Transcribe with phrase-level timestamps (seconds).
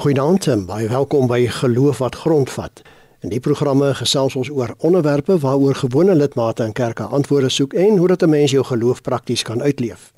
[0.00, 2.80] Goeienaand en baie welkom by Geloof wat grondvat.
[3.20, 7.98] In die programme gesels ons oor onderwerpe waaroor gewone lidmate in kerke antwoorde soek en
[8.00, 10.12] hoe dat 'n mens jou geloof prakties kan uitleef.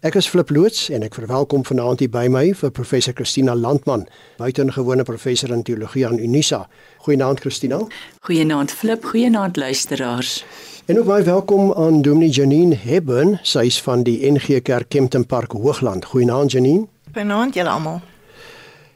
[0.00, 4.08] Ek is Flip Loots en ek verwelkom vanaand hier by my vir professor Christina Landman,
[4.36, 6.68] buitengewone professor in teologie aan Unisa.
[6.98, 7.86] Goeienaand Christina.
[8.20, 10.44] Goeienaand Flip, goeienaand luisteraars.
[10.86, 15.26] En ook baie welkom aan Dominee Janine Hebben, sy is van die NG Kerk Kempton
[15.26, 16.04] Park Hoogland.
[16.04, 16.86] Goeienaand Janine.
[17.12, 18.00] Goeienaand julle almal.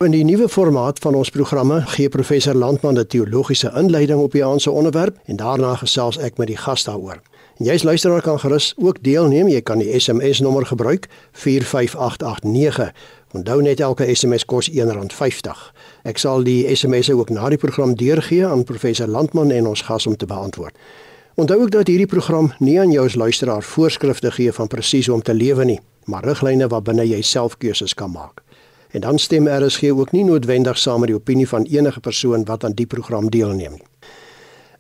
[0.03, 4.45] In die nuwe formaat van ons programme gee professor Landman 'n teologiese inleiding op die
[4.45, 7.21] aanse onderwerp en daarna gesels ek met die gas daaroor.
[7.59, 9.49] En jy's luisteraar kan gerus ook deelneem.
[9.49, 12.93] Jy kan die SMS nommer gebruik 45889.
[13.33, 15.73] Onthou net elke SMS kos R1.50.
[16.03, 20.07] Ek sal die SMS'e ook na die program deurgee aan professor Landman en ons gas
[20.07, 20.77] om te beantwoord.
[21.35, 25.15] Onthou ook dat hierdie program nie aan jou as luisteraar voorskrifte gee van presies hoe
[25.15, 28.42] om te lewe nie, maar riglyne waarbinne jy self keuses kan maak.
[28.93, 32.65] En dan stem RSG ook nie noodwendig saam met die opinie van enige persoon wat
[32.65, 33.91] aan die program deelneem nie.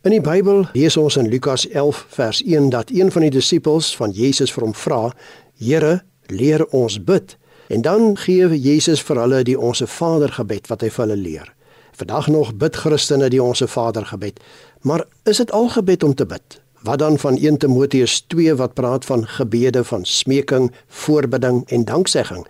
[0.02, 3.92] In die Bybel lees ons in Lukas 11 vers 1 dat een van die disippels
[3.96, 5.12] van Jesus vir hom vra:
[5.58, 7.36] "Here, leer ons bid."
[7.68, 11.54] En dan gee Jesus vir hulle die Onse Vader gebed wat hy vir hulle leer.
[11.92, 14.40] Vandag nog bid Christene die Onse Vader gebed.
[14.80, 16.61] Maar is dit al gebed om te bid?
[16.82, 22.46] Wat dan van 1 Timoteus 2 wat praat van gebede van smeking, voorbidding en danksegging?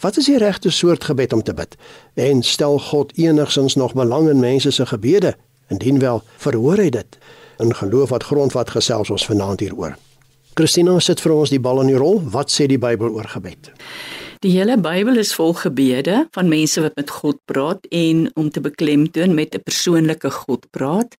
[0.00, 1.76] Wat is die regte soort gebed om te bid?
[2.14, 5.36] En stel God enigsins nog belang in mense se gebede?
[5.68, 7.18] Indien wel, verhoor hy dit.
[7.58, 9.96] In geloof wat grondvat gesels ons vanaand hieroor.
[10.54, 12.18] Christina sit vir ons die bal in die rol.
[12.32, 13.70] Wat sê die Bybel oor gebed?
[14.42, 18.60] Die hele Bybel is vol gebede van mense wat met God praat en om te
[18.60, 21.14] beklemtoon met 'n persoonlike God praat.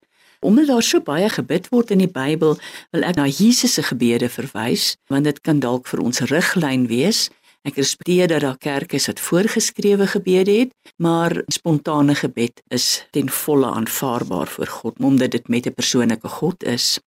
[0.46, 2.54] Omdat daar so baie gebid word in die Bybel,
[2.94, 7.26] wil ek na Jesus se gebede verwys, want dit kan dalk vir ons riglyn wees
[7.66, 13.26] Ek respekteer dat daar kerke is wat voorgeskrewe gebede het, maar spontane gebed is ten
[13.28, 17.00] volle aanvaarbaar voor God omdat dit met 'n persoonlike God is.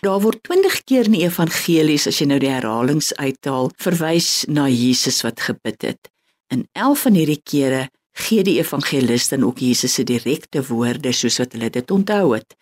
[0.00, 4.68] Daar word 20 keer in die evangelies as jy nou die herhalings uithaal, verwys na
[4.68, 6.08] Jesus wat gebid het.
[6.48, 11.38] In 11 van hierdie kere gee die evangeliste dan ook Jesus se direkte woorde soos
[11.38, 12.56] wat hulle dit onthou het.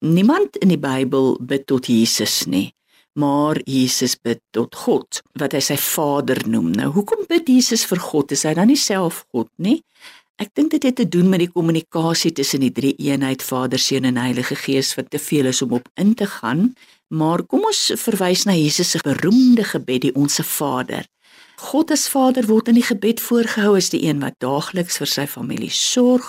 [0.00, 2.70] Niemand in die Bybel bid tot Jesus nie
[3.12, 6.70] maar Jesus bid tot God wat hy sy Vader noem.
[6.76, 8.32] Nou, hoekom bid Jesus vir God?
[8.34, 9.80] Is hy dan nie self God nie?
[10.40, 14.08] Ek dink dit het te doen met die kommunikasie tussen die drie eenheid Vader, Seun
[14.08, 16.70] en Heilige Gees wat te veel is om op in te gaan,
[17.12, 21.04] maar kom ons verwys na Jesus se beroemde gebed, die Onse Vader.
[21.60, 25.26] God as Vader word in die gebed voorgehou as die een wat daagliks vir sy
[25.28, 26.28] familie sorg,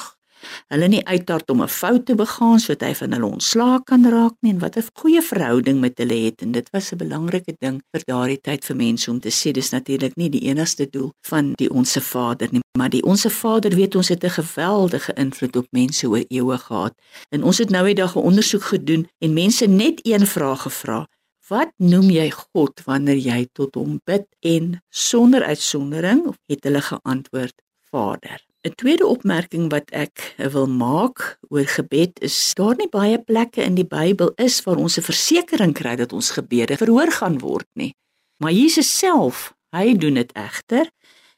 [0.73, 4.35] hulle nie uitdart om 'n fout te begaan sodat hy van hulle ontslaak kan raak
[4.41, 7.81] nie en wat 'n goeie verhouding met hulle het en dit was 'n belangrike ding
[7.91, 11.53] vir daardie tyd vir mense om te sê dis natuurlik nie die enigste doel van
[11.55, 15.67] die onsse Vader nie maar die onsse Vader weet ons het 'n geweldige invloed op
[15.71, 16.93] mense oor eeue gehad.
[17.29, 21.07] En ons het nou die dag 'n ondersoek gedoen en mense net een vraag gevra
[21.51, 27.57] Wat noem jy God wanneer jy tot hom bid en sonder uitsondering het hulle geantwoord
[27.91, 33.63] Vader 'n tweede opmerking wat ek wil maak oor gebed is daar nie baie plekke
[33.63, 37.67] in die Bybel is waar ons 'n versekering kry dat ons gebede verhoor gaan word
[37.73, 37.95] nie.
[38.37, 40.87] Maar Jesus self, hy doen dit egter.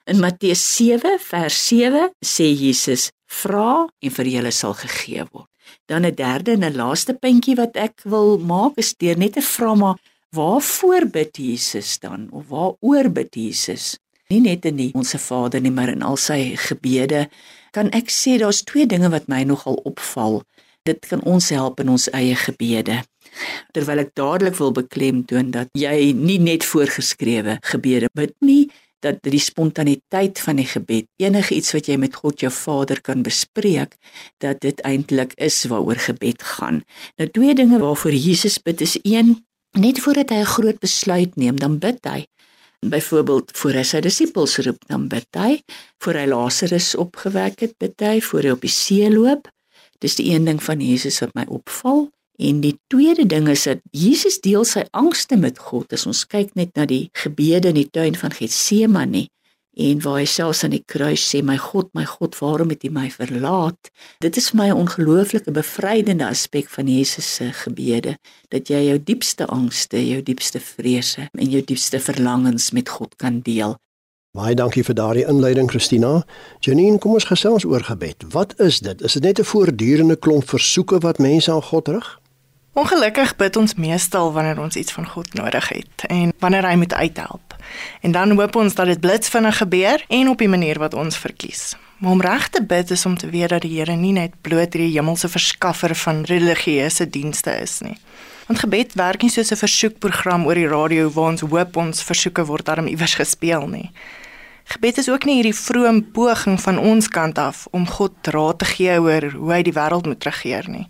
[0.06, 5.53] In Matteus 7 vers 7 sê Jesus: "Vra en vir julle sal gegee word."
[5.86, 9.42] Dan 'n derde en 'n laaste puntjie wat ek wil maak is deur net te
[9.42, 9.98] vra maar
[10.32, 13.98] waarvoor bid Jesus dan of waaroor bid Jesus?
[14.34, 17.28] nie net in die onsse Vader nie, maar in al sy gebede,
[17.76, 20.42] kan ek sê daar's twee dinge wat my nogal opval.
[20.88, 23.02] Dit kan ons help in ons eie gebede.
[23.74, 28.68] Terwyl ek dadelik wil beklemtoon dat jy nie net voorgeskrewe gebede bid nie,
[29.04, 33.24] dat die spontaniteit van die gebed, enige iets wat jy met God jou Vader kan
[33.26, 33.98] bespreek,
[34.44, 36.84] dat dit eintlik is waaroor gebed gaan.
[37.20, 39.36] Nou twee dinge waarvoor Jesus bid is een
[39.74, 42.28] Net voordat hy 'n groot besluit neem, dan bid hy.
[42.80, 45.62] Byvoorbeeld voor hy sy disippels roep dan bid hy.
[45.98, 48.22] Voor hy Lazarus opgewek het bid hy.
[48.22, 49.50] Voor hy op die see loop.
[50.00, 53.84] Dis die een ding van Jesus wat my opval en die tweede ding is dat
[53.92, 57.90] Jesus deel sy angste met God as ons kyk net na die gebede in die
[57.90, 59.28] tuin van Getsemane
[59.74, 62.92] en waar hy selfs aan die kruis sê my God my God waarom het U
[62.94, 63.90] my verlaat
[64.22, 68.18] dit is vir my 'n ongelooflike bevrydende aspek van Jesus se gebede
[68.50, 73.42] dat jy jou diepste angste jou diepste vrese en jou diepste verlangens met God kan
[73.42, 73.78] deel
[74.34, 76.24] Baie dankie vir daardie inleiding Christina.
[76.60, 78.24] Janine, kom ons gesels oor gebed.
[78.34, 79.02] Wat is dit?
[79.02, 82.20] Is dit net 'n voortdurende klomp versoeke wat mense aan God rig?
[82.74, 86.94] Ongelukkig bid ons meestal wanneer ons iets van God nodig het en wanneer hy moet
[86.94, 87.54] uithelp.
[88.02, 91.76] En dan hoop ons dat dit blitsvinnig gebeur en op die manier wat ons verkies.
[92.02, 94.74] Maar om reg te bid is om te weet dat die Here nie net bloot
[94.74, 97.94] hierdie hemelse verskaffer van religieuse dienste is nie.
[98.48, 102.46] Want gebed werk nie soos 'n versoekprogram oor die radio waar ons hoop ons versoeke
[102.46, 103.92] word daarom iewers gespeel nie.
[104.64, 108.66] Gebed is ook nie hierdie vrome poging van ons kant af om God raad te
[108.66, 110.90] gee oor hoe hy die wêreld moet regeer nie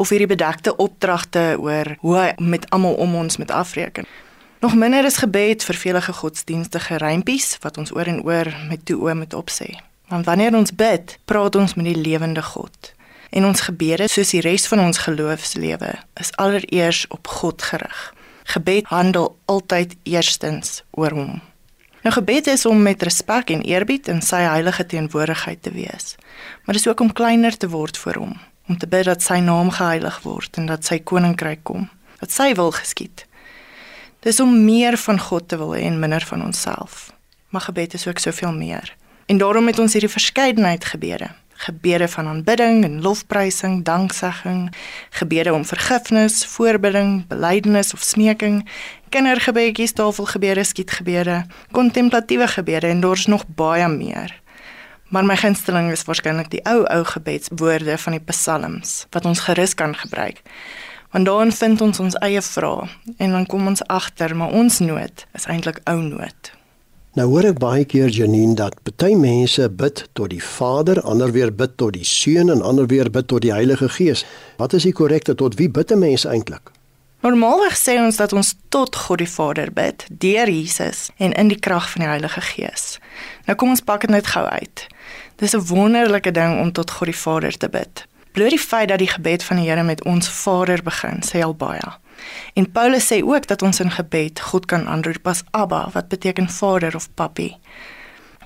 [0.00, 4.08] of hierdie bedekte opdragte oor hoe hy met almal om ons moet afreken.
[4.60, 8.96] Nog minder is gebed vir vele godsdienstige rympies wat ons oor en oor met toe
[9.00, 9.68] oë moet opsê.
[10.08, 12.92] Want wanneer ons bid, praat ons met die lewende God.
[13.30, 18.00] En ons gebede, soos die res van ons geloofslewe, is allereers op God gerig.
[18.50, 21.38] Gebed handel altyd eerstens oor hom.
[22.02, 26.16] Nou gebed is om met respek en eerbied in sy heilige teenwoordigheid te wees.
[26.64, 28.36] Maar dit is ook om kleiner te word voor hom,
[28.70, 31.88] om te bid dat sy naam geheilig word en dat sy koninkryk kom,
[32.22, 33.26] dat sy wil geskied.
[34.22, 37.08] Dis om meer van God te wil hê en minder van onsself.
[37.50, 38.94] Maar gebed is ook soveel meer.
[39.26, 41.32] En daarom het ons hierdie verskeidenheid gebede.
[41.60, 44.70] Gebede van aanbidding en lofprysing, danksegging,
[45.10, 48.62] gebede om vergifnis, voorbidding, belydenis of smeking,
[49.08, 54.40] kindergebedjies, tafelgebede, skietgebede, kontemplatiewe gebede en daar's nog baie meer.
[55.10, 59.74] Maar my gunsteling is waarskynlik die ou ou gebedswoorde van die psalms wat ons gerus
[59.74, 60.38] kan gebruik.
[61.10, 62.86] Want daarin vind ons ons eie vrae
[63.16, 66.52] en dan kom ons agter maar ons nood is eintlik ou nood.
[67.18, 71.50] Nou hoor ek baie keer Janine dat baie mense bid tot die Vader, ander weer
[71.50, 74.22] bid tot die Seun en ander weer bid tot die Heilige Gees.
[74.62, 76.70] Wat is die korrekte tot wie bid 'n mens eintlik?
[77.20, 81.58] Normaalweg sê ons dat ons tot God die Vader bid deur Jesus en in die
[81.60, 82.94] krag van die Heilige Gees.
[83.44, 84.86] Nou kom ons pak dit net gou uit.
[85.36, 88.06] Dis 'n wonderlike ding om tot God die Vader te bid.
[88.32, 91.54] Bloot die feit dat die gebed van die Here met ons Vader begin, sê al
[91.54, 91.92] baie.
[92.54, 96.48] En Paulus sê ook dat ons in gebed God kan aanroep as Abba, wat beteken
[96.48, 97.56] Vader of Papi.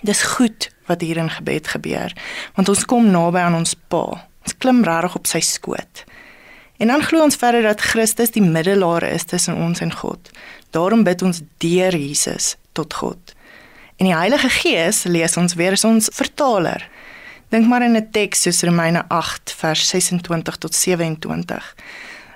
[0.03, 2.12] Dis goed wat hier in gebed gebeur,
[2.55, 4.27] want ons kom naby aan ons Pa.
[4.43, 6.05] Ons klim reg op sy skoot.
[6.76, 10.31] En dan glo ons verder dat Christus die middelaar is tussen ons en God.
[10.71, 13.35] Daarom bid ons deur Jesus tot God.
[13.97, 16.88] En die Heilige Gees lees ons weer as ons vertaler.
[17.55, 21.75] Dink maar in 'n teks soos Romeine 8 vers 26 tot 27.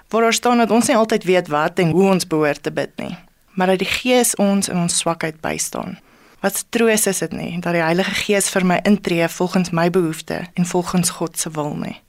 [0.09, 2.91] Waar daar staan dat ons nie altyd weet wat en hoe ons behoort te bid
[2.97, 3.19] nie,
[3.55, 5.99] maar dat die Gees ons in ons swakheid bystaan.
[6.41, 10.47] Wat troos is dit nie dat die Heilige Gees vir my intree volgens my behoeftes
[10.55, 12.01] en volgens God se wil nie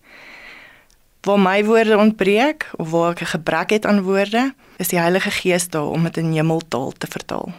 [1.21, 5.31] waar my woorde ontbreek of waar ek 'n gebrek het aan woorde, is die Heilige
[5.31, 7.51] Gees daar om dit in hemeltaal te vertaal.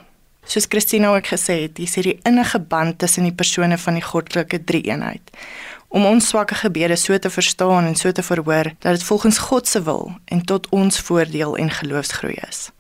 [0.45, 4.65] Soos Christina ook gesê het, is die innige band tussen die persone van die goddelike
[4.65, 5.21] drie-eenheid.
[5.89, 9.69] Om ons swakke gebede so te verstaan en so te verhoor dat dit volgens God
[9.69, 12.71] se wil en tot ons voordeel en geloofsgroei is.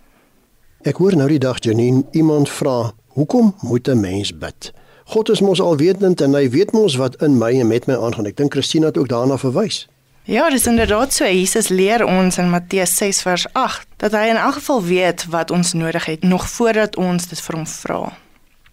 [0.82, 4.72] Ek hoor nou die dag Janine iemand vra, "Hoekom moet 'n mens bid?"
[5.04, 8.26] God is mos alwetend en hy weet mos wat in my en met my aangaan.
[8.26, 9.88] Ek dink Christina het ook daarna verwys.
[10.30, 11.24] Ja, dis inderdaad so.
[11.24, 15.50] Jesus leer ons in Matteus 6 vers 8 dat hy in elk geval weet wat
[15.50, 18.12] ons nodig het nog voordat ons dit vir hom vra.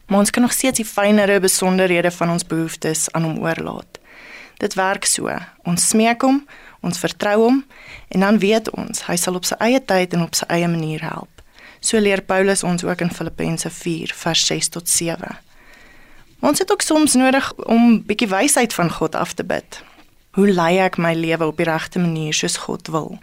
[0.06, 3.98] Maar ons kan nog steeds die fynere besonderhede van ons behoeftes aan hom oorlaat.
[4.62, 5.34] Dit werk so.
[5.66, 6.44] Ons smeek hom,
[6.86, 7.60] ons vertrou hom
[8.14, 11.10] en dan weet ons hy sal op sy eie tyd en op sy eie manier
[11.10, 11.42] help.
[11.82, 15.42] So leer Paulus ons ook in Filippense 4 vers 6 tot 7.
[16.46, 19.82] Ons het ook soms nodig om bietjie wysheid van God af te bid.
[20.38, 23.16] Hoe lei ek my lewe op die regte manier soos God wil?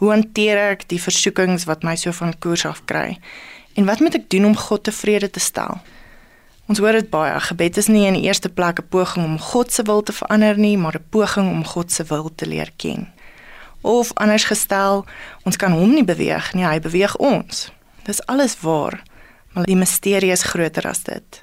[0.00, 3.18] Hoe hanteer ek die versoekings wat my so van koers af kry?
[3.76, 5.82] En wat moet ek doen om God tevrede te stel?
[6.72, 9.68] Ons hoor dit baie, gebed is nie in die eerste plek 'n poging om God
[9.72, 13.12] se wil te verander nie, maar 'n poging om God se wil te leer ken.
[13.82, 15.04] Of anders gestel,
[15.44, 17.70] ons kan hom nie beweeg nie, hy beweeg ons.
[18.04, 19.02] Dis alles waar,
[19.52, 21.42] maar die misterie is groter as dit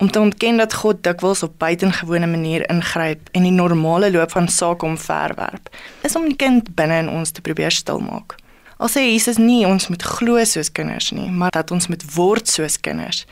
[0.00, 4.48] om te ontken dat God dikwels op buitengewone manier ingryp en die normale loop van
[4.48, 5.68] sake omverwerp,
[6.02, 8.38] is om die kind binne in ons te probeer stilmaak.
[8.80, 12.48] Al sê Jesus nie ons moet glo soos kinders nie, maar dat ons moet word
[12.48, 13.26] soos kinders.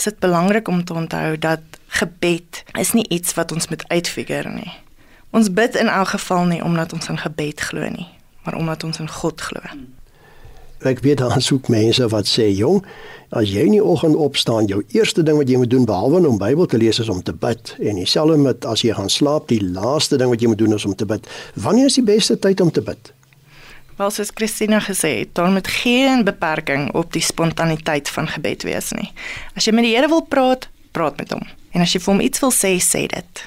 [0.00, 1.60] Is dit belangrik om te onthou dat
[2.00, 4.72] gebed is nie iets wat ons moet uitfigure nie.
[5.36, 8.08] Ons bid in elk geval nie omdat ons in gebed glo nie,
[8.48, 9.60] maar omdat ons in God glo.
[10.84, 12.84] Ek weet daar soek mense wat sê, "Jong,
[13.30, 16.38] as jy in die oggend opstaan, jou eerste ding wat jy moet doen behalwe om
[16.38, 19.62] Bybel te lees is om te bid." En dieselfde met as jy gaan slaap, die
[19.64, 21.26] laaste ding wat jy moet doen is om te bid.
[21.54, 23.12] Wanneer is die beste tyd om te bid?
[23.96, 28.90] Wel soos Christina gesê het, dan moet geen beperking op die spontaniteit van gebed wees
[28.92, 29.12] nie.
[29.54, 31.46] As jy met die Here wil praat, praat met hom.
[31.70, 33.44] En as jy vir hom iets wil sê, sê dit.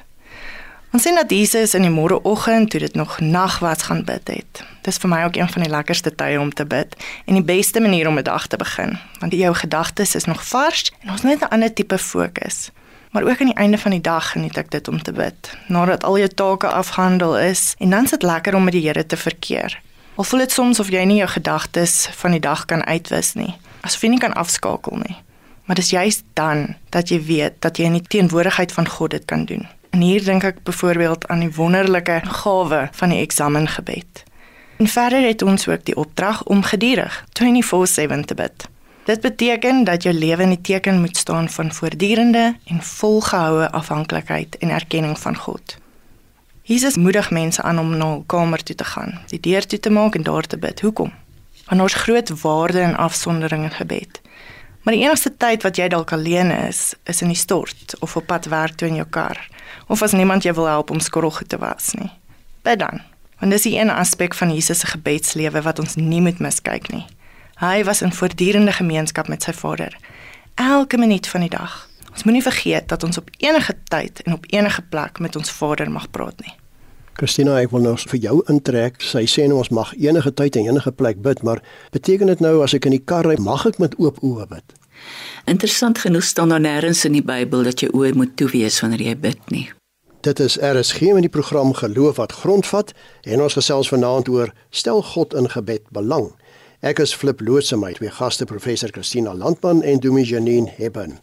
[0.98, 4.62] Ons sien dat Jesus in die môreoggend toe dit nog nag was gaan bid het.
[4.82, 6.96] Dis vir my ook een van die lekkerste tye om te bid
[7.30, 10.92] en die beste manier om 'n dag te begin, want jou gedagtes is nog vars
[11.04, 12.72] en ons net 'n ander tipe fokus.
[13.12, 15.58] Maar ook aan die einde van die dag geniet ek dit om te bid.
[15.68, 19.18] Nadat al jou take afgehandel is, en dan sit lekker om met die Here te
[19.18, 19.82] verkeer.
[20.16, 23.56] Al voel dit soms of jy nie jou gedagtes van die dag kan uitwis nie,
[23.82, 25.18] asof jy nie kan afskakel nie.
[25.66, 29.26] Maar dis juist dan dat jy weet dat jy in die teenwoordigheid van God dit
[29.26, 29.68] kan doen.
[29.90, 34.24] En hier dink ek byvoorbeeld aan die wonderlike gawe van die eksamengebed.
[34.78, 38.68] En verder het ons ook die opdrag om gedurig 24/7 te bid.
[39.04, 44.58] Dit beteken dat jou lewe in die teken moet staan van voortdurende en volgehoue afhanklikheid
[44.58, 45.78] en erkenning van God.
[46.62, 49.90] Jesus moedig mense aan om na 'n kamer toe te gaan, die deur toe te
[49.90, 50.82] maak en daar te bid.
[50.82, 51.14] Hoekom?
[51.66, 54.22] Want ons groot waarde in afsondering en gebed.
[54.82, 58.26] Maar die enigste tyd wat jy dalk alleen is, is in die stort of op
[58.26, 59.48] pad werk toe in jou kar
[59.88, 62.12] of as niemand jou wil help om skottelgoed te was nie.
[62.62, 63.02] Bid dan.
[63.40, 67.06] Want dis 'n een aspek van Jesus se gebedslewe wat ons nie moet miskyk nie.
[67.56, 69.98] Hy was in voortdurende gemeenskap met sy Vader
[70.56, 71.90] elke minuut van die dag.
[72.12, 75.92] Ons moenie vergeet dat ons op enige tyd en op enige plek met ons Vader
[75.92, 76.54] mag praat nie.
[77.18, 79.00] Christina, ek wil nou vir jou intrek.
[79.02, 81.62] Sy sê nou ons mag enige tyd en enige plek bid, maar
[81.94, 84.76] beteken dit nou as ek in die kar ry, mag ek met oop oë bid?
[85.48, 89.14] Interessant genoeg staan daar nêrens in die Bybel dat jy oë moet toewees wanneer jy
[89.16, 89.70] bid nie.
[90.28, 92.92] Dit is RSG met die program Geloof wat grondvat
[93.24, 96.34] en ons gesels vanaand oor stel God in gebed belang.
[96.84, 101.16] Ek is Flip Loots en my twee gaste professor Christina Landman en Dominee Janine Hebben.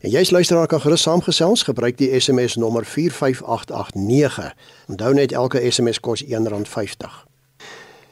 [0.00, 4.54] En jy's luisteraar kan gerus saamgesels, gebruik die SMS nommer 45889.
[4.94, 7.18] Onthou net elke SMS kos R1.50.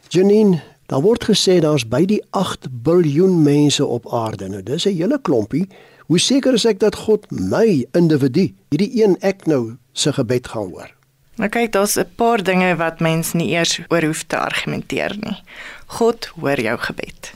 [0.09, 4.49] Janine, daar word gesê daar's by die 8 biljoen mense op aarde.
[4.49, 5.69] Nou dis 'n hele klompie.
[6.07, 10.71] Hoe seker is ek dat God my individu, hierdie een ek nou se gebed gaan
[10.71, 10.91] hoor?
[11.37, 15.43] Nou kyk, daar's 'n paar dinge wat mens nie eers oor hoef te argumenteer nie.
[15.87, 17.33] God hoor jou gebed.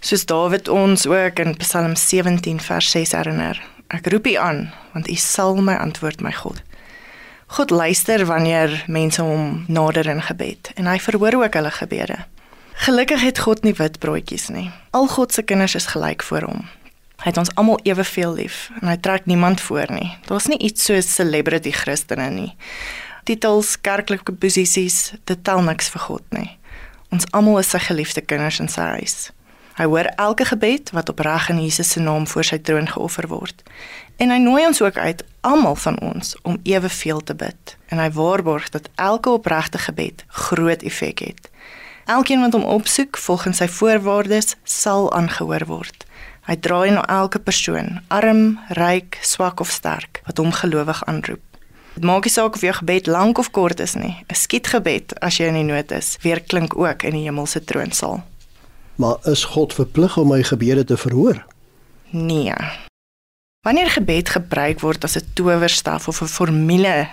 [0.00, 3.62] Soos Dawid ons ook in Psalm 17 vers 6 herinner.
[3.86, 6.62] Ek roep U aan, want U sal my antwoord, my God.
[7.46, 12.16] God luister wanneer mense hom nader in gebed en hy verhoor ook hulle gebede.
[12.80, 14.70] Gelukkig het God nie wit broodjies nie.
[14.96, 16.62] Al God se kinders is gelyk voor hom.
[17.20, 20.08] Hy het ons almal eweveel lief en hy trek niemand voor nie.
[20.24, 22.54] Daar's nie iets soos celebrity Christene nie.
[23.28, 26.48] Titels, kerklike posisies, dit tel niks vir God nie.
[27.12, 29.28] Ons almal is sy geliefde kinders in sy huis.
[29.76, 33.60] Hy hoor elke gebed wat opreg in Jesus se naam voor sy troon geoffer word.
[34.16, 37.76] En hy nooi ons ook uit, almal van ons, om eweveel te bid.
[37.92, 41.49] En hy waarborg dat elke opregte gebed groot effek het.
[42.04, 46.06] Elkeen wat hom opsoek volgens sy voorwaardes, sal aangehoor word.
[46.48, 51.42] Hy draai na elke persoon, arm, ryk, swak of sterk, wat hom gelowig aanroep.
[51.94, 54.16] Dit maak nie saak of jou gebed lank of kort is nie.
[54.30, 58.22] 'n Skietgebed as jy in die nood is, weer klink ook in die hemelse troonsaal.
[58.96, 61.44] Maar is God verplig om my gebede te verhoor?
[62.10, 62.54] Nee.
[63.60, 67.08] Wanneer gebed gebruik word as 'n towerstaf of 'n formule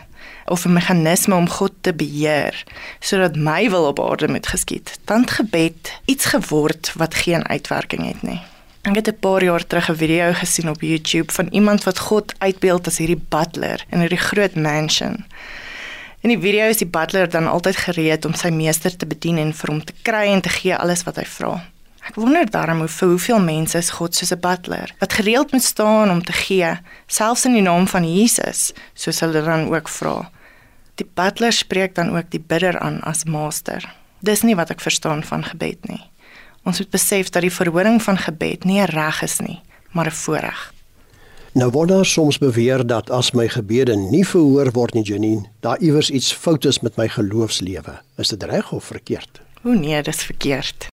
[0.50, 2.64] of 'n meganisme om God te beheer
[3.00, 8.06] sodat my wil op aarde moet geskied, dan het gebed iets geword wat geen uitwerking
[8.08, 8.42] het nie.
[8.82, 12.34] Ek het 'n paar jaar terug 'n video gesien op YouTube van iemand wat God
[12.38, 15.26] uitbeeld as hierdie butler in hierdie groot mansion.
[16.22, 19.54] In die video is die butler dan altyd gereed om sy meester te bedien en
[19.54, 21.64] vir hom te kry en te gee alles wat hy vra.
[22.08, 25.64] Ek wonder daarom hoe vir hoeveel mense is God soos 'n butler wat gereeld moet
[25.64, 30.32] staan om te gee, selfs in die naam van Jesus, soos hulle dan ook vra.
[30.98, 33.86] Die butler spreek dan ook die bidder aan as meester.
[34.26, 36.02] Dis nie wat ek verstaan van gebed nie.
[36.66, 39.62] Ons moet besef dat die verhoring van gebed nie 'n reg is nie,
[39.94, 40.74] maar 'n voorreg.
[41.54, 45.80] Nou word daar soms beweer dat as my gebede nie verhoor word nie, Janine, daar
[45.80, 48.02] iewers iets fout is met my geloofslewe.
[48.18, 49.42] Is dit reg of verkeerd?
[49.64, 50.88] O nee, dis verkeerd.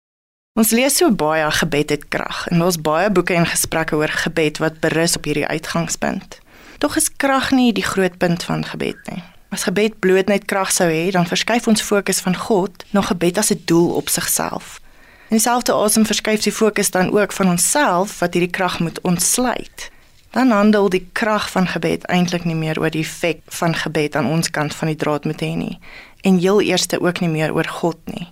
[0.53, 4.59] Ons lees so baie gebed het krag en ons baie boeke en gesprekke oor gebed
[4.59, 6.39] wat berus op hierdie uitgangspunt.
[6.79, 9.23] Tog is krag nie die groot punt van gebed nie.
[9.53, 13.39] As gebed bloot net krag sou hê, dan verskuif ons fokus van God na gebed
[13.39, 14.81] as 'n doel op sigself.
[15.29, 19.91] En dieselfde asem verskuif die fokus dan ook van onsself wat hierdie krag moet ontsluit.
[20.31, 24.27] Dan handel die krag van gebed eintlik nie meer oor die effek van gebed aan
[24.27, 25.79] ons kant van die draad moet hê nie
[26.21, 28.29] en heel eerste ook nie meer oor God nie.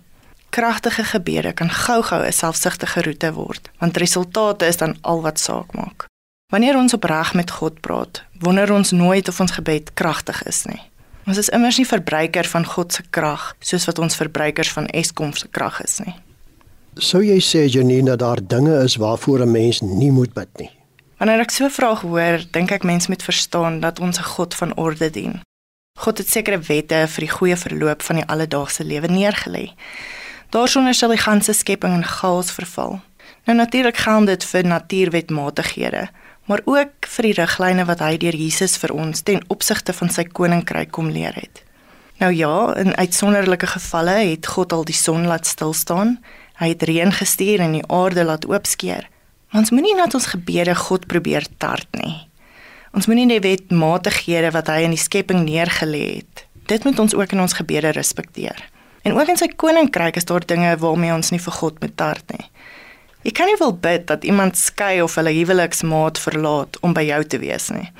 [0.50, 5.72] Kragtige gebede kan gou-gou 'n selfsugtige roete word, want resultate is dan al wat saak
[5.72, 6.06] maak.
[6.52, 10.89] Wanneer ons opreg met God praat, wonder ons nooit of ons gebed kragtig is nie.
[11.26, 15.32] Ons is immers nie verbruiker van God se krag soos wat ons verbruikers van Eskom
[15.32, 16.14] se krag is nie.
[16.98, 20.70] Sou jy sê Janine dat daar dinge is waarvoor 'n mens nie moet bid nie?
[21.18, 24.54] Wanneer ek so 'n vraag hoor, dink ek mens moet verstaan dat ons 'n God
[24.54, 25.40] van orde dien.
[25.98, 29.72] God het sekere wette vir die goeie verloop van die alledaagse lewe neergelê.
[30.50, 33.00] Daarsonder sal die ganse skepping in chaos verval.
[33.44, 36.08] Nou natuurlik gaan dit vir natuurwetmatighede,
[36.48, 40.24] maar ook vir die riglyne wat hy deur Jesus vir ons ten opsigte van sy
[40.24, 41.62] koninkryk kom leer het.
[42.20, 46.18] Nou ja, in uitsonderlike gevalle het God al die son laat stil staan.
[46.60, 49.06] Hy het reën gestuur en die aarde laat oopskeer.
[49.50, 52.28] Maar ons moenie net ons gebede God probeer tart nie.
[52.92, 56.44] Ons moenie net wetmatighede wat hy in die skepping neergelê het.
[56.68, 58.60] Dit moet ons ook in ons gebede respekteer.
[59.02, 62.36] En ook in sy koninkryk is daar dinge waarmee ons nie vir God moet tart
[62.36, 62.46] nie.
[63.22, 67.20] Jy kan nie wil bid dat iemand skei of hulle huweliksmaat verlaat om by jou
[67.24, 67.90] te wees nie.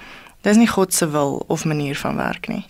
[0.47, 2.65] Dis nie God se wil of manier van werk nie.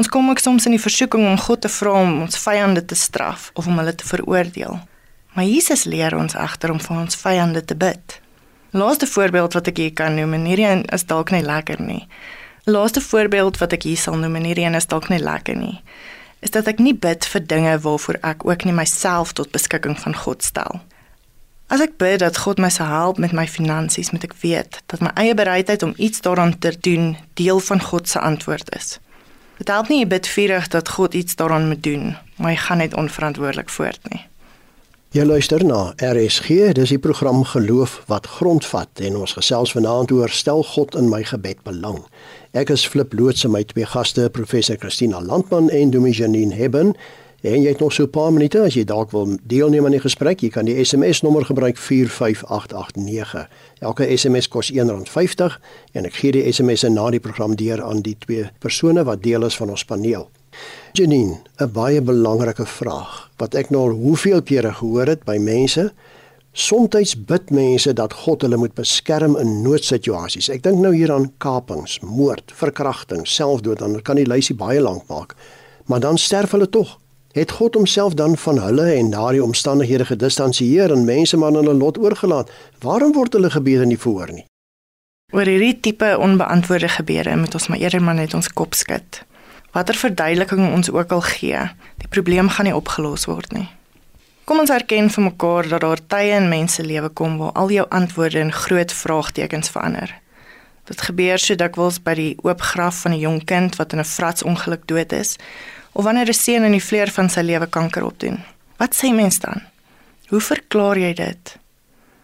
[0.00, 2.96] Ons kom ook soms in die versoeking om God te vra om ons vyande te
[2.96, 4.78] straf of om hulle te veroordeel.
[5.36, 8.16] Maar Jesus leer ons egter om vir ons vyande te bid.
[8.72, 12.06] Laaste voorbeeld wat ek hier kan noem, en hierdie is dalk nie lekker nie.
[12.70, 15.82] Laaste voorbeeld wat ek hier sal noem, en hierdie is dalk nie lekker nie,
[16.40, 20.16] is dat ek nie bid vir dinge waarvoor ek ook nie myself tot beskikking van
[20.16, 20.80] God stel.
[21.70, 25.02] As ek bid dat God my sal help met my finansies, moet ek weet dat
[25.06, 28.96] my eie bereidheid om iets daaraan te doen deel van God se antwoord is.
[29.62, 32.82] Dit help nie jy bid vurig dat God iets daaraan moet doen, maar jy gaan
[32.82, 34.24] net onverantwoordelik voort nie.
[35.14, 40.30] Jy luister na RSG, dis die program Geloof wat grondvat en ons gesels vanaand oor
[40.34, 42.02] stel God in my gebed belang.
[42.50, 46.96] Ek is Flip Loots en my twee gaste, professor Christina Landman en Dominee Janine Hebben.
[47.40, 50.00] En jy het nog so 'n paar minute as jy dalk wil deelneem aan die
[50.00, 50.40] gesprek.
[50.40, 53.48] Jy kan die SMS nommer gebruik 45889.
[53.78, 55.60] Elke SMS kos R1.50
[55.92, 59.44] en ek gee die SMS na die program deur aan die twee persone wat deel
[59.44, 60.30] is van ons paneel.
[60.92, 65.92] Janine, 'n baie belangrike vraag wat ek nou al hoeveel kere gehoor het by mense.
[66.52, 70.48] Somstyds bid mense dat God hulle moet beskerm in noodsituasies.
[70.48, 75.02] Ek dink nou hier aan kapings, moord, verkrachting, selfdood, dan kan die lysie baie lank
[75.06, 75.34] maak.
[75.86, 76.98] Maar dan sterf hulle tog
[77.32, 81.74] het God homself dan van hulle en daardie omstandighede gedistansieer en mense maar aan hulle
[81.74, 82.50] lot oorgelaat.
[82.80, 84.44] Waarom word hulle gebede nie verhoor nie?
[85.30, 89.22] Oor hierdie tipe onbeantwoorde gebede moet ons maar eerder maar net ons kop skud.
[89.70, 91.60] Watter verduideliking ons ook al gee,
[92.02, 93.68] die probleem gaan nie opgelos word nie.
[94.44, 97.86] Kom ons erken vir mekaar dat daar tye in mense lewe kom waar al jou
[97.94, 100.10] antwoorde in groot vraagtekens verander.
[100.90, 104.04] Dit gebeur so dikwels by die oop graf van 'n jong kind wat in 'n
[104.04, 105.38] fratsongeluk dood is
[105.92, 108.38] of wanneer 'n seun in die vleur van sy lewe kanker opdoen.
[108.76, 109.62] Wat sê mens dan?
[110.28, 111.58] Hoe verklaar jy dit?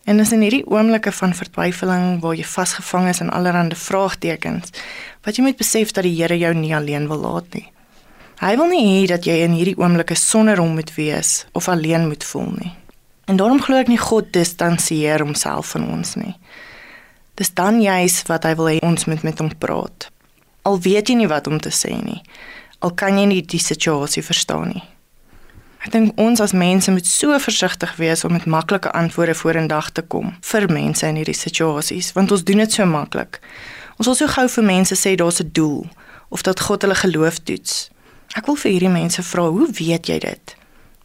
[0.04, 4.70] En is in hierdie oomblikke van vertwyfeling waar jy vasgevang is in allerlei vraagtekens,
[5.24, 7.72] wat jy moet besef dat die Here jou nie alleen wil laat nie.
[8.38, 12.06] Hy wil nie hê dat jy in hierdie oomblikke sonder hom moet wees of alleen
[12.06, 12.72] moet voel nie.
[13.26, 16.36] En daarom glo ek nie God distansieer homself van ons nie.
[17.34, 20.10] Dis dan juis wat hy wil hê ons moet met hom praat.
[20.62, 22.22] Al weet jy nie wat om te sê nie
[22.86, 24.84] al kan jy nie die situasie verstaan nie.
[25.82, 30.02] Ek dink ons as mense moet so versigtig wees om met maklike antwoorde vorendag te
[30.02, 33.38] kom vir mense in hierdie situasies, want ons doen dit so maklik.
[33.98, 35.86] Ons wil so gou vir mense sê daar's 'n doel
[36.30, 37.90] of dat God hulle geloof toets.
[38.34, 40.56] Ek wil vir hierdie mense vra, hoe weet jy dit?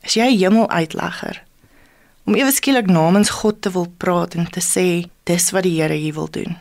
[0.04, 1.44] Is jy 'n hemeluitlegger?
[2.26, 5.94] Om ewe skielik namens God te wil praat en te sê dis wat die Here
[5.94, 6.58] hier wil doen.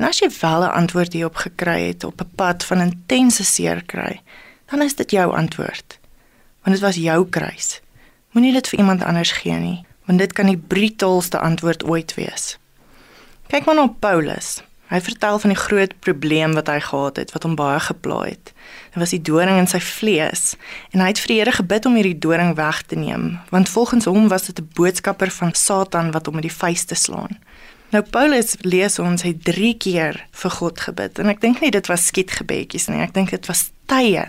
[0.00, 3.84] En as jy wel 'n antwoord hierop gekry het op 'n pad van intense seer
[3.84, 4.20] kry,
[4.70, 5.98] dan is dit jou antwoord.
[6.62, 7.80] Want dit was jou kruis.
[8.30, 12.58] Moenie dit vir iemand anders gee nie, want dit kan die brutaalste antwoord ooit wees.
[13.46, 14.62] Kyk maar na Paulus.
[14.86, 18.52] Hy vertel van die groot probleem wat hy gehad het wat hom baie gepla het.
[18.90, 20.56] Dit was die doring in sy vlees
[20.90, 24.04] en hy het vir die Here gebid om hierdie doring weg te neem, want volgens
[24.04, 27.38] hom was dit 'n boodskapper van Satan wat hom met die vuis te slaan.
[27.90, 31.88] Nou Paulus lees ons hy 3 keer vir God gebid en ek dink nie dit
[31.90, 33.02] was skietgebedjies nie.
[33.02, 34.28] Ek dink dit was tye,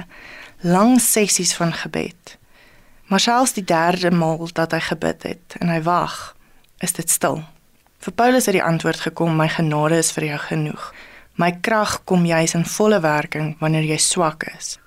[0.65, 2.37] lang sessies van gebed.
[3.11, 6.33] Maar selfs die derde maal dat hy gebid het en hy wag,
[6.81, 7.43] is dit stil.
[8.01, 10.93] Vir Paulus het die antwoord gekom: "My genade is vir jou genoeg.
[11.37, 14.79] My krag kom juis in volle werking wanneer jy swak is."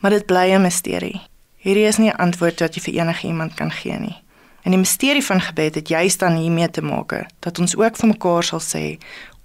[0.00, 1.20] Maar dit bly 'n misterie.
[1.62, 4.16] Hierdie is nie 'n antwoord wat jy vir enige iemand kan gee nie.
[4.62, 8.08] En die misterie van gebed het juist dan hiermee te maak dat ons ook vir
[8.08, 8.98] mekaar sal sê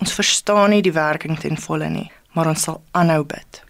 [0.04, 3.62] ons verstaan nie die werking ten volle nie, maar ons sal aanhou bid.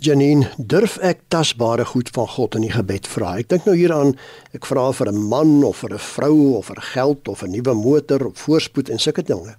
[0.00, 3.34] Janine, durf ek tasbare goed van God in die gebed vra?
[3.42, 4.14] Ek dink nou hieraan,
[4.56, 7.74] ek vra vir 'n man of vir 'n vrou of vir geld of 'n nuwe
[7.74, 9.56] motor of voorspoed en sulke dinge.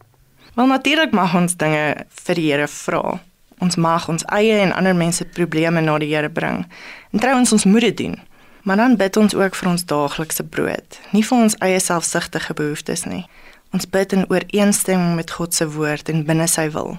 [0.55, 3.21] Wel natuurlik mag ons dinge vir die Here vra.
[3.59, 6.65] Ons mag ons eie en ander mense probleme na die Here bring.
[7.11, 8.17] En trouens ons moet dit doen.
[8.63, 13.05] Maar dan bid ons ook vir ons daaglikse brood, nie vir ons eie selfsugtige behoeftes
[13.09, 13.25] nie.
[13.73, 16.97] Ons bid in ooreenstemming met God se woord en binne sy wil.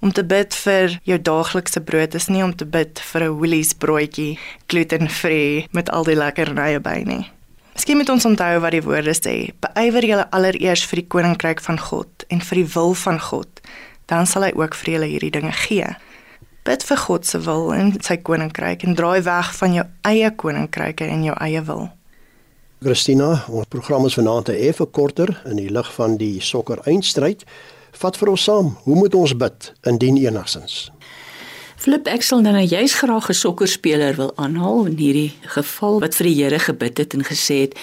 [0.00, 3.72] Om te bid vir jou daaglikse brood is nie om te bid vir 'n Woolies
[3.74, 7.30] broodjie gluten-vrye met al die lekkernye by nie.
[7.74, 11.78] Miskien moet ons onthou wat die woorde sê: "Beywer julle allereers vir die koninkryk van
[11.78, 13.60] God en vir die wil van God,
[14.06, 15.96] dan sal hy ook vir julle hierdie dinge gee."
[16.68, 21.06] Bid vir God se wil en sy koninkryk en draai weg van jou eie koninkryke
[21.08, 21.86] en jou eie wil.
[22.84, 27.46] Christina, ons program is vanaand effe korter in die lig van die sokker eindstryd.
[28.02, 30.76] Vat vir ons saam, hoe moet ons bid indien enigsins?
[31.80, 36.14] Flip ek sal dan nou juis graag 'n sokkerspeler wil aanhaal in hierdie geval wat
[36.20, 37.78] vir die Here gebid het en gesê het: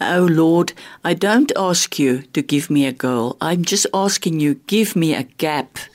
[0.00, 3.36] "O Lord, I don't ask you to give me a goal.
[3.40, 5.93] I'm just asking you give me a gap."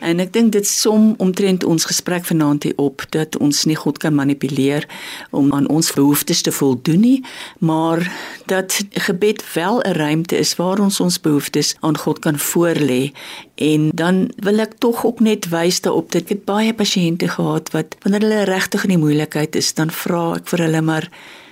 [0.00, 3.98] En ek dink dit som omtrent ons gesprek vanaand hier op dat ons nie God
[3.98, 4.86] kan manipuleer
[5.30, 7.24] om aan ons behoeftes te voldoen nie,
[7.58, 8.04] maar
[8.46, 13.12] dat gebed wel 'n ruimte is waar ons ons behoeftes aan God kan voorlê.
[13.54, 17.96] En dan wil ek tog ook net wys daarop dat ek baie pasiënte gehad wat
[18.02, 21.10] wanneer hulle regtig in die moeilikheid is, dan vra ek vir hulle maar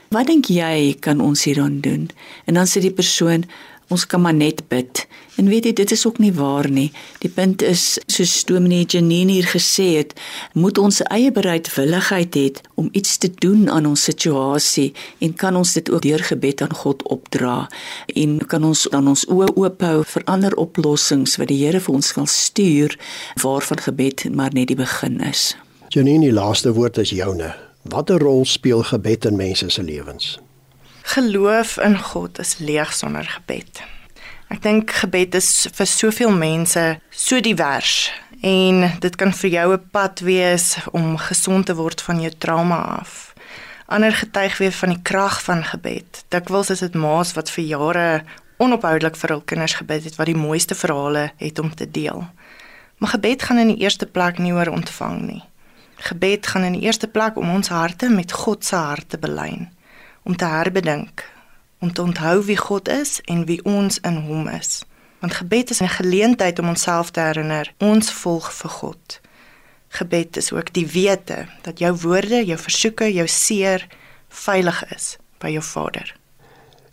[0.09, 2.11] wat dink jy kan ons hieraan doen?
[2.45, 3.45] En dan sê die persoon
[3.89, 5.07] ons kan maar net bid.
[5.37, 6.89] En weet jy, dit is ook nie waar nie.
[7.23, 10.15] Die punt is, soos Dominee Janine hier gesê het,
[10.53, 15.73] moet ons eie bereidwilligheid hê om iets te doen aan ons situasie en kan ons
[15.77, 17.67] dit ook deur gebed aan God opdra
[18.15, 21.95] en kan ons dan ons oë oop hou vir ander oplossings wat die Here vir
[21.95, 22.97] ons kan stuur
[23.43, 25.55] waarvan gebed maar net die begin is.
[25.89, 27.55] Janine, die laaste woord is joune.
[27.83, 30.37] Watter rol speel gebed in mense se lewens?
[31.07, 33.79] Geloof in God is leeg sonder gebed.
[34.51, 36.83] Ek dink gebed is vir soveel mense
[37.15, 38.09] so divers
[38.43, 42.79] en dit kan vir jou 'n pad wees om gesond te word van jou trauma
[42.99, 43.35] af.
[43.87, 46.25] Ander getuig weer van die krag van gebed.
[46.29, 48.25] Dikwels is dit ma's wat vir jare
[48.59, 52.27] onophoudelik vir hul kinders gebid het wat die mooiste verhale het om te deel.
[52.99, 55.43] Maar gebed gaan in die eerste plek nie oor ontvang nie.
[55.97, 59.76] Gebed gaan in die eerste plek om ons harte met God se hart te belyn
[60.27, 61.25] om te herbedink,
[61.79, 64.83] om te onthou wie God is en wie ons in hom is.
[65.23, 69.21] Want gebed is 'n geleentheid om onsself te herinner, ons volg vir God.
[69.89, 73.87] Gebed is ook die wete dat jou woorde, jou versoeke, jou seer
[74.29, 76.17] veilig is by jou Vader.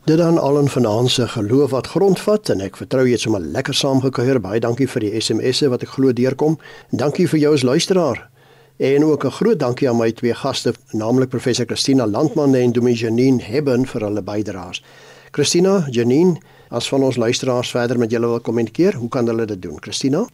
[0.06, 3.41] Dit dan al in vanaand se geloof wat grondvat en ek vertrou jy het sommer
[3.41, 4.39] lekker saamgekuier.
[4.39, 6.60] Baie dankie vir die SMS'e wat ek glo deurkom.
[6.91, 8.33] En dankie vir jou as luisteraar.
[8.78, 12.98] En ook 'n groot dankie aan my twee gaste, naamlik professor Christina Landman en Dominee
[12.98, 14.84] Janine Hebben vir hulle bydraes.
[15.32, 16.38] Christina, Janine,
[16.70, 19.78] as van ons luisteraars verder met julle wil kommunikeer, hoe kan hulle dit doen?
[19.82, 20.28] Christina?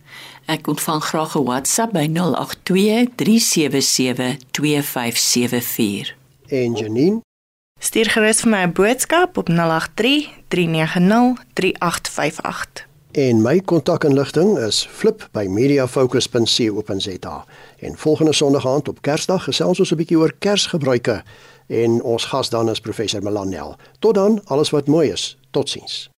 [0.45, 6.15] Ek ontvang graag 'n WhatsApp by 082 377 2574.
[6.47, 7.21] En Janine?
[7.79, 12.87] Stuur gerus vir my 'n boodskap op 083 390 3858.
[13.11, 17.45] En my kontakinligting is flip@mediafocus.co.za.
[17.79, 21.23] En volgende Sondag aand op Kersdag gesels ons 'n bietjie oor Kersgebruike
[21.67, 23.75] en ons gas dan is professor Melanel.
[23.99, 25.37] Tot dan, alles wat mooi is.
[25.51, 26.09] Totsiens.